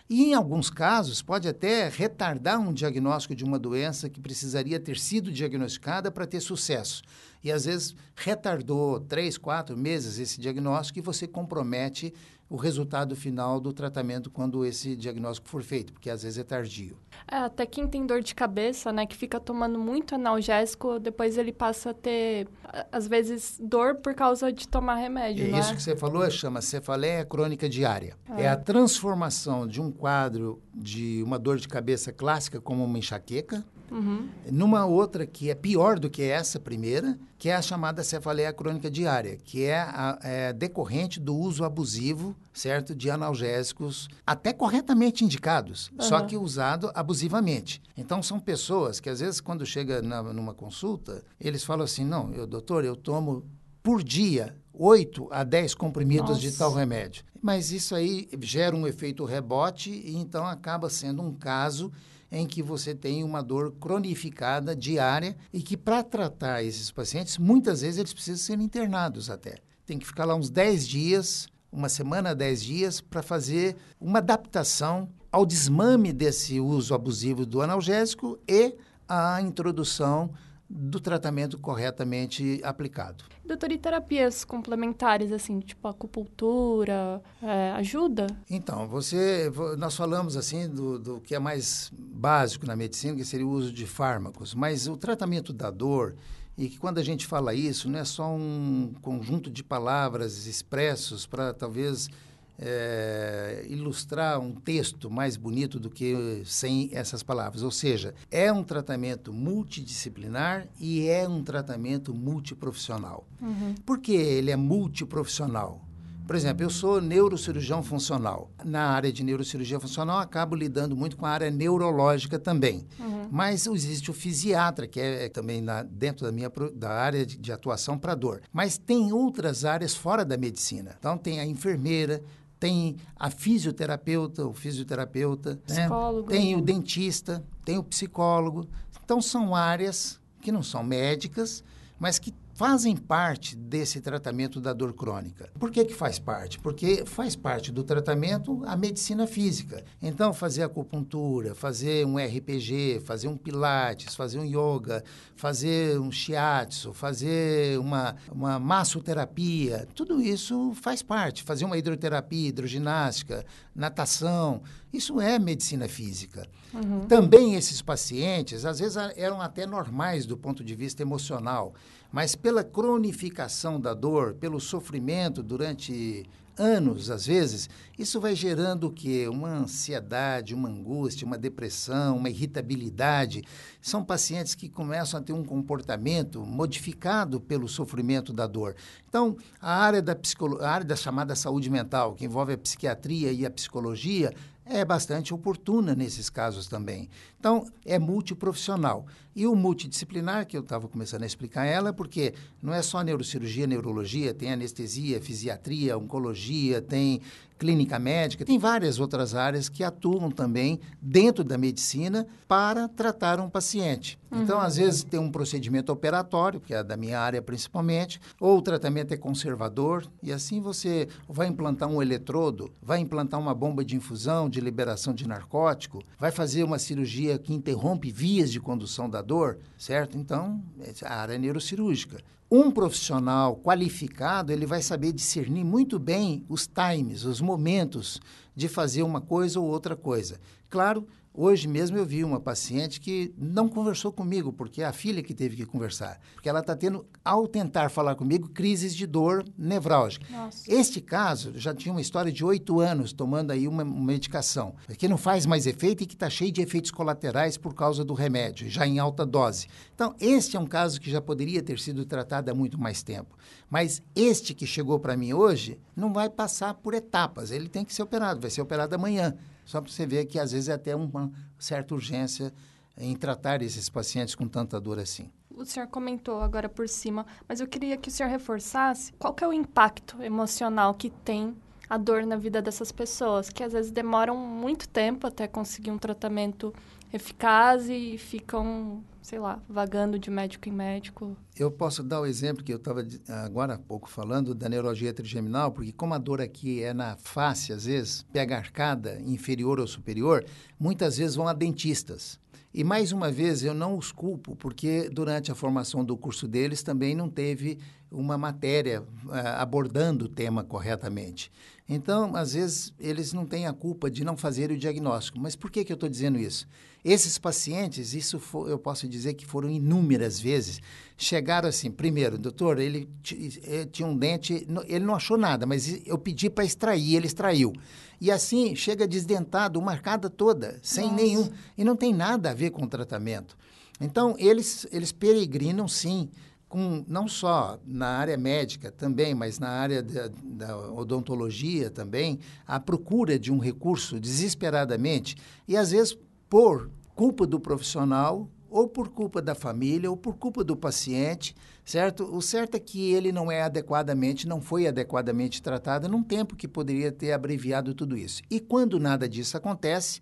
[0.09, 4.97] E em alguns casos, pode até retardar um diagnóstico de uma doença que precisaria ter
[4.97, 7.03] sido diagnosticada para ter sucesso.
[7.43, 12.13] E às vezes retardou três, quatro meses esse diagnóstico e você compromete
[12.49, 16.97] o resultado final do tratamento quando esse diagnóstico for feito, porque às vezes é tardio.
[17.31, 21.53] É, até quem tem dor de cabeça, né, que fica tomando muito analgésico, depois ele
[21.53, 22.47] passa a ter,
[22.91, 25.75] às vezes, dor por causa de tomar remédio, é Isso é?
[25.75, 28.17] que você falou chama cefaleia crônica diária.
[28.35, 28.43] É.
[28.43, 33.63] é a transformação de um quadro de uma dor de cabeça clássica como uma enxaqueca,
[33.91, 34.29] Uhum.
[34.51, 38.91] Numa outra que é pior do que essa primeira, que é a chamada cefaleia crônica
[38.91, 45.89] diária, que é, a, é decorrente do uso abusivo, certo, de analgésicos, até corretamente indicados,
[45.97, 46.01] uhum.
[46.01, 47.81] só que usado abusivamente.
[47.95, 52.33] Então são pessoas que às vezes quando chega na, numa consulta, eles falam assim, não,
[52.33, 53.45] eu, doutor, eu tomo
[53.81, 56.41] por dia 8 a 10 comprimidos Nossa.
[56.41, 57.23] de tal remédio.
[57.41, 61.89] Mas isso aí gera um efeito rebote e então acaba sendo um caso
[62.31, 67.81] em que você tem uma dor cronificada diária e que para tratar esses pacientes, muitas
[67.81, 69.57] vezes eles precisam ser internados até.
[69.85, 75.09] Tem que ficar lá uns 10 dias, uma semana, 10 dias, para fazer uma adaptação
[75.31, 78.75] ao desmame desse uso abusivo do analgésico e
[79.07, 80.31] a introdução
[80.69, 83.23] do tratamento corretamente aplicado.
[83.43, 88.27] Doutor, e terapias complementares, assim, tipo acupuntura, é, ajuda?
[88.47, 93.47] Então, você, nós falamos, assim, do, do que é mais básico na medicina, que seria
[93.47, 96.15] o uso de fármacos, mas o tratamento da dor,
[96.55, 101.25] e que quando a gente fala isso, não é só um conjunto de palavras expressos
[101.25, 102.09] para talvez
[102.59, 107.63] é, ilustrar um texto mais bonito do que sem essas palavras.
[107.63, 113.25] Ou seja, é um tratamento multidisciplinar e é um tratamento multiprofissional.
[113.41, 113.75] Uhum.
[113.85, 115.89] Por que ele é multiprofissional?
[116.29, 118.51] Por exemplo, eu sou neurocirurgião funcional.
[118.63, 122.85] Na área de neurocirurgia funcional, acabo lidando muito com a área neurológica também.
[122.99, 123.27] Uhum.
[123.31, 127.51] Mas existe o fisiatra, que é, também na, dentro da minha da área de, de
[127.51, 128.43] atuação para dor.
[128.53, 130.95] Mas tem outras áreas fora da medicina.
[130.99, 132.21] Então, tem a enfermeira,
[132.59, 135.87] tem a fisioterapeuta, o fisioterapeuta, né?
[136.27, 138.67] tem o dentista, tem o psicólogo.
[139.03, 141.63] Então, são áreas que não são médicas,
[141.97, 145.49] mas que fazem parte desse tratamento da dor crônica.
[145.57, 146.59] Por que, que faz parte?
[146.59, 149.81] Porque faz parte do tratamento a medicina física.
[150.01, 155.01] Então, fazer acupuntura, fazer um RPG, fazer um pilates, fazer um yoga,
[155.37, 161.43] fazer um shiatsu, fazer uma, uma massoterapia, tudo isso faz parte.
[161.43, 166.45] Fazer uma hidroterapia, hidroginástica, natação, isso é medicina física.
[166.73, 167.05] Uhum.
[167.07, 171.73] Também esses pacientes, às vezes, eram até normais do ponto de vista emocional
[172.11, 176.25] mas pela cronificação da dor, pelo sofrimento durante
[176.59, 179.27] anos, às vezes, isso vai gerando o quê?
[179.29, 183.43] Uma ansiedade, uma angústia, uma depressão, uma irritabilidade.
[183.81, 188.75] São pacientes que começam a ter um comportamento modificado pelo sofrimento da dor.
[189.07, 190.61] Então, a área da, psicolo...
[190.61, 194.33] a área da chamada saúde mental, que envolve a psiquiatria e a psicologia,
[194.69, 197.09] é bastante oportuna nesses casos também.
[197.39, 199.05] Então, é multiprofissional.
[199.35, 203.65] E o multidisciplinar, que eu estava começando a explicar ela, porque não é só neurocirurgia,
[203.65, 207.21] neurologia, tem anestesia, fisiatria, oncologia, tem
[207.59, 213.49] clínica médica, tem várias outras áreas que atuam também dentro da medicina para tratar um
[213.49, 214.17] paciente.
[214.31, 214.41] Uhum.
[214.41, 218.61] Então, às vezes, tem um procedimento operatório, que é da minha área principalmente, ou o
[218.61, 223.95] tratamento é conservador, e assim você vai implantar um eletrodo, vai implantar uma bomba de
[223.95, 229.21] infusão, de liberação de narcótico, vai fazer uma cirurgia que interrompe vias de condução da
[229.21, 230.17] dor, certo?
[230.17, 230.63] Então,
[231.03, 232.17] a área é neurocirúrgica.
[232.51, 238.19] Um profissional qualificado, ele vai saber discernir muito bem os times, os momentos
[238.55, 240.39] de fazer uma coisa ou outra coisa.
[240.67, 241.07] Claro,
[241.41, 245.33] Hoje mesmo eu vi uma paciente que não conversou comigo, porque é a filha que
[245.33, 246.19] teve que conversar.
[246.33, 250.25] Porque ela está tendo, ao tentar falar comigo, crises de dor nevrálgica.
[250.29, 250.69] Nossa.
[250.69, 255.07] Este caso já tinha uma história de oito anos tomando aí uma, uma medicação, que
[255.07, 258.69] não faz mais efeito e que está cheio de efeitos colaterais por causa do remédio,
[258.69, 259.67] já em alta dose.
[259.95, 263.37] Então, este é um caso que já poderia ter sido tratado há muito mais tempo.
[263.69, 267.95] Mas este que chegou para mim hoje não vai passar por etapas, ele tem que
[267.95, 269.37] ser operado, vai ser operado amanhã.
[269.69, 272.51] Só para você ver que às vezes é até uma certa urgência
[272.97, 275.29] em tratar esses pacientes com tanta dor assim.
[275.55, 279.43] O senhor comentou agora por cima, mas eu queria que o senhor reforçasse qual que
[279.43, 281.55] é o impacto emocional que tem
[281.89, 285.97] a dor na vida dessas pessoas, que às vezes demoram muito tempo até conseguir um
[285.97, 286.73] tratamento
[287.11, 291.35] eficaz e ficam, sei lá, vagando de médico em médico.
[291.57, 295.71] Eu posso dar o exemplo que eu estava agora há pouco falando da neurologia trigeminal,
[295.71, 300.45] porque como a dor aqui é na face, às vezes, pega arcada inferior ou superior,
[300.79, 302.39] muitas vezes vão a dentistas.
[302.71, 306.83] E mais uma vez eu não os culpo, porque durante a formação do curso deles
[306.83, 307.79] também não teve
[308.11, 311.51] uma matéria uh, abordando o tema corretamente.
[311.87, 315.39] Então, às vezes, eles não têm a culpa de não fazer o diagnóstico.
[315.39, 316.67] Mas por que, que eu estou dizendo isso?
[317.03, 320.79] Esses pacientes, isso for, eu posso dizer que foram inúmeras vezes,
[321.17, 326.05] chegaram assim, primeiro, doutor, ele, ele eh, tinha um dente, ele não achou nada, mas
[326.05, 327.73] eu pedi para extrair, ele extraiu.
[328.21, 331.15] E assim, chega desdentado, marcada toda, sem Nossa.
[331.15, 333.57] nenhum, e não tem nada a ver com o tratamento.
[333.99, 336.29] Então, eles, eles peregrinam, sim,
[336.69, 342.79] com não só na área médica também, mas na área da, da, odontologia também, a
[342.79, 345.35] procura de um recurso desesperadamente
[345.67, 346.15] e às vezes
[346.47, 352.23] por culpa do profissional ou por culpa da família ou por culpa do paciente, certo?
[352.23, 356.67] O certo é que ele não é adequadamente, não foi adequadamente tratado num tempo que
[356.67, 358.43] poderia ter abreviado tudo isso.
[358.47, 360.21] E quando nada disso acontece,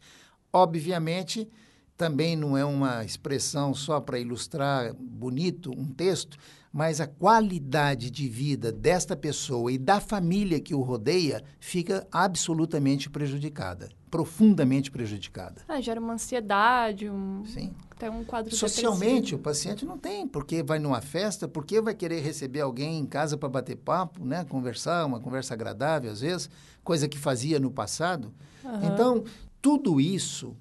[0.51, 1.49] obviamente
[1.97, 6.37] também não é uma expressão só para ilustrar bonito um texto,
[6.71, 13.09] mas a qualidade de vida desta pessoa e da família que o rodeia fica absolutamente
[13.09, 15.61] prejudicada, profundamente prejudicada.
[15.67, 17.73] Ah, gera uma ansiedade, um, Sim.
[17.89, 19.39] até um quadro Socialmente, depressivo.
[19.39, 23.37] o paciente não tem, porque vai numa festa, porque vai querer receber alguém em casa
[23.37, 24.45] para bater papo, né?
[24.47, 26.47] conversar, uma conversa agradável às vezes,
[26.83, 28.31] coisa que fazia no passado.
[28.63, 28.93] Uhum.
[28.93, 29.23] Então,
[29.59, 30.55] tudo isso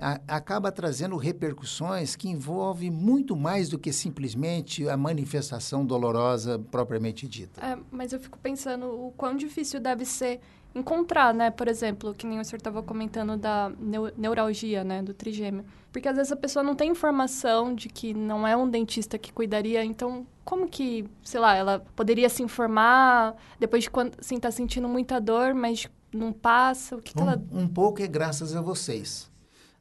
[0.00, 7.28] a, acaba trazendo repercussões que envolvem muito mais do que simplesmente a manifestação dolorosa propriamente
[7.28, 7.64] dita.
[7.64, 10.40] É, mas eu fico pensando o quão difícil deve ser
[10.74, 11.50] encontrar, né?
[11.50, 13.72] Por exemplo, que nem o senhor estava comentando da
[14.16, 15.02] neuralgia, né?
[15.02, 15.64] Do trigêmeo.
[15.92, 19.32] Porque às vezes a pessoa não tem informação de que não é um dentista que
[19.32, 24.50] cuidaria, então como que, sei lá, ela poderia se informar depois de quando, assim, tá
[24.50, 26.96] sentindo muita dor, mas não passa?
[26.96, 27.42] O que, que um, ela...
[27.52, 29.29] Um pouco é graças a vocês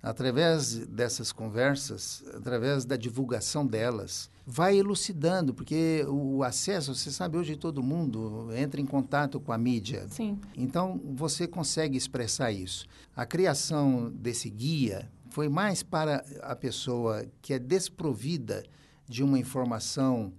[0.01, 7.55] através dessas conversas, através da divulgação delas, vai elucidando, porque o acesso, você sabe, hoje
[7.55, 10.07] todo mundo entra em contato com a mídia.
[10.09, 10.39] Sim.
[10.55, 12.87] Então, você consegue expressar isso.
[13.15, 18.63] A criação desse guia foi mais para a pessoa que é desprovida
[19.07, 20.31] de uma informação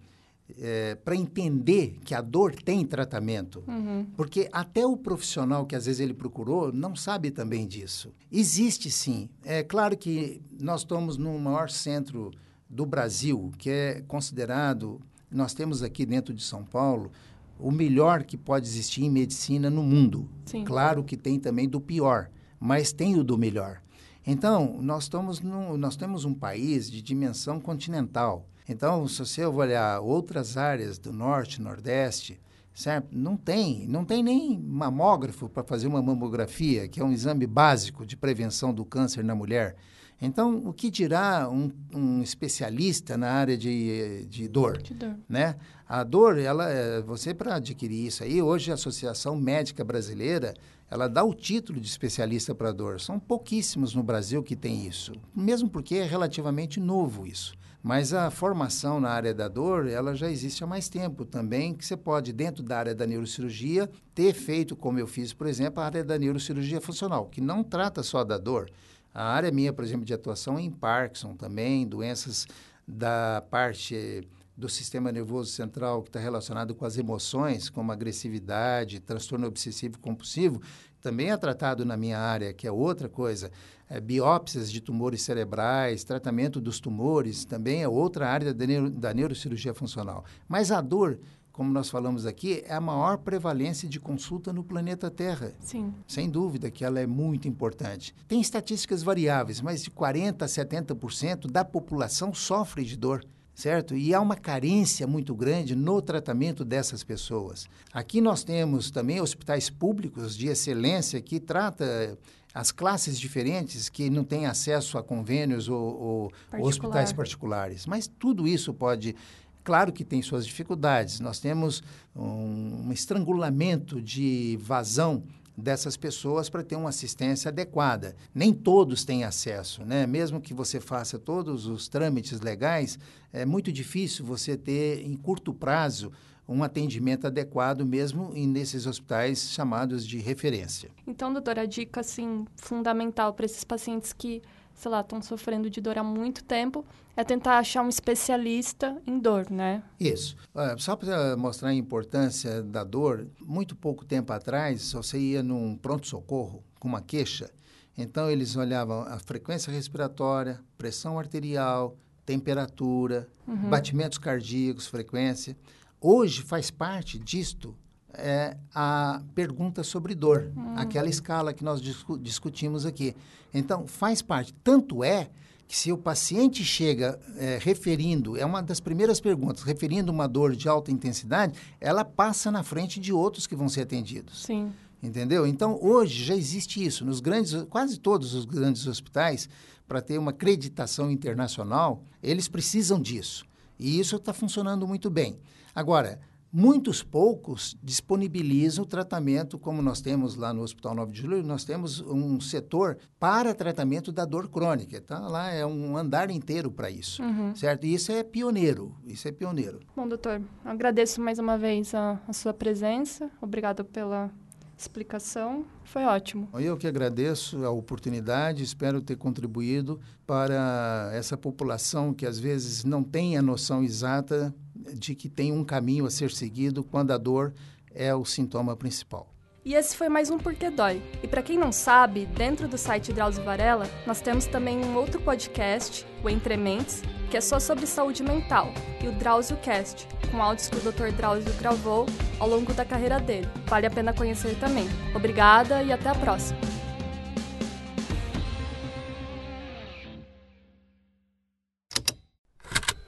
[0.58, 3.62] é, para entender que a dor tem tratamento.
[3.66, 4.06] Uhum.
[4.16, 8.12] Porque até o profissional que às vezes ele procurou não sabe também disso.
[8.30, 9.28] Existe sim.
[9.44, 12.30] É claro que nós estamos no maior centro
[12.68, 17.10] do Brasil, que é considerado, nós temos aqui dentro de São Paulo,
[17.58, 20.28] o melhor que pode existir em medicina no mundo.
[20.46, 20.64] Sim.
[20.64, 23.82] Claro que tem também do pior, mas tem o do melhor.
[24.26, 28.46] Então, nós, estamos no, nós temos um país de dimensão continental.
[28.70, 32.40] Então, se você olhar outras áreas do norte, nordeste,
[32.72, 33.08] certo?
[33.10, 38.06] não tem, não tem nem mamógrafo para fazer uma mamografia, que é um exame básico
[38.06, 39.74] de prevenção do câncer na mulher.
[40.22, 44.80] Então, o que dirá um, um especialista na área de, de dor?
[44.80, 45.16] De dor.
[45.28, 45.56] Né?
[45.88, 50.54] A dor, ela, é, você para adquirir isso aí, hoje a Associação Médica Brasileira,
[50.88, 53.00] ela dá o título de especialista para dor.
[53.00, 57.58] São pouquíssimos no Brasil que tem isso, mesmo porque é relativamente novo isso.
[57.82, 61.84] Mas a formação na área da dor, ela já existe há mais tempo também, que
[61.84, 65.86] você pode, dentro da área da neurocirurgia, ter feito, como eu fiz, por exemplo, a
[65.86, 68.70] área da neurocirurgia funcional, que não trata só da dor,
[69.12, 72.46] a área minha, por exemplo, de atuação é em Parkinson também, doenças
[72.86, 79.46] da parte do sistema nervoso central que está relacionado com as emoções, como agressividade, transtorno
[79.46, 80.60] obsessivo compulsivo,
[81.00, 83.50] também é tratado na minha área, que é outra coisa.
[83.88, 89.12] É, biópsias de tumores cerebrais, tratamento dos tumores, também é outra área da, neuro, da
[89.12, 90.24] neurocirurgia funcional.
[90.48, 91.18] Mas a dor
[91.52, 95.52] como nós falamos aqui, é a maior prevalência de consulta no planeta Terra.
[95.60, 95.92] Sim.
[96.06, 98.14] Sem dúvida que ela é muito importante.
[98.26, 103.22] Tem estatísticas variáveis, mas de 40% a 70% da população sofre de dor
[103.54, 103.94] certo?
[103.94, 107.68] E há uma carência muito grande no tratamento dessas pessoas.
[107.92, 112.18] Aqui nós temos também hospitais públicos de excelência que trata
[112.52, 116.68] as classes diferentes que não têm acesso a convênios ou, ou Particular.
[116.68, 117.86] hospitais particulares.
[117.86, 119.14] Mas tudo isso pode
[119.62, 121.20] Claro que tem suas dificuldades.
[121.20, 121.82] Nós temos
[122.16, 125.22] um, um estrangulamento de vazão
[125.60, 128.16] dessas pessoas para ter uma assistência adequada.
[128.34, 130.06] Nem todos têm acesso, né?
[130.06, 132.98] Mesmo que você faça todos os trâmites legais,
[133.32, 136.10] é muito difícil você ter em curto prazo
[136.48, 140.90] um atendimento adequado mesmo nesses hospitais chamados de referência.
[141.06, 144.42] Então, doutora, a dica assim fundamental para esses pacientes que
[144.80, 149.18] sei lá, estão sofrendo de dor há muito tempo, é tentar achar um especialista em
[149.18, 149.82] dor, né?
[150.00, 150.34] Isso.
[150.54, 155.76] Uh, só para mostrar a importância da dor, muito pouco tempo atrás, você ia num
[155.76, 157.50] pronto-socorro com uma queixa,
[157.96, 163.68] então eles olhavam a frequência respiratória, pressão arterial, temperatura, uhum.
[163.68, 165.54] batimentos cardíacos, frequência.
[166.00, 167.76] Hoje faz parte disto
[168.14, 170.74] é a pergunta sobre dor, hum.
[170.76, 173.14] aquela escala que nós discu discutimos aqui.
[173.52, 174.52] Então, faz parte.
[174.64, 175.28] Tanto é
[175.66, 180.56] que se o paciente chega é, referindo, é uma das primeiras perguntas, referindo uma dor
[180.56, 184.42] de alta intensidade, ela passa na frente de outros que vão ser atendidos.
[184.42, 184.72] Sim.
[185.02, 185.46] Entendeu?
[185.46, 187.04] Então, hoje já existe isso.
[187.04, 189.48] Nos grandes, quase todos os grandes hospitais,
[189.86, 193.46] para ter uma acreditação internacional, eles precisam disso.
[193.78, 195.38] E isso está funcionando muito bem.
[195.74, 196.20] Agora,
[196.52, 201.64] Muitos poucos disponibilizam o tratamento, como nós temos lá no Hospital 9 de Julho, nós
[201.64, 205.00] temos um setor para tratamento da dor crônica.
[205.00, 205.20] Tá?
[205.20, 207.54] Lá é um andar inteiro para isso, uhum.
[207.54, 207.86] certo?
[207.86, 209.78] E isso é pioneiro, isso é pioneiro.
[209.94, 213.30] Bom, doutor, agradeço mais uma vez a, a sua presença.
[213.40, 214.28] Obrigado pela
[214.76, 215.64] explicação.
[215.84, 216.48] Foi ótimo.
[216.54, 223.02] Eu que agradeço a oportunidade, espero ter contribuído para essa população que às vezes não
[223.02, 224.54] tem a noção exata
[224.94, 227.54] de que tem um caminho a ser seguido quando a dor
[227.94, 229.34] é o sintoma principal.
[229.62, 231.02] E esse foi mais um Porquê Dói.
[231.22, 235.20] E para quem não sabe, dentro do site Drauzio Varela, nós temos também um outro
[235.20, 238.72] podcast, o Entre Mentes, que é só sobre saúde mental,
[239.02, 241.14] e o Drauzio Cast, com áudios que o Dr.
[241.14, 242.06] Drauzio gravou
[242.38, 243.48] ao longo da carreira dele.
[243.66, 244.88] Vale a pena conhecer também.
[245.14, 246.79] Obrigada e até a próxima!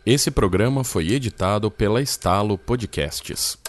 [0.05, 3.62] Esse programa foi editado pela Estalo Podcasts.